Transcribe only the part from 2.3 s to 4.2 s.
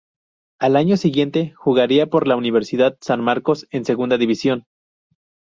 Universidad San Marcos en Segunda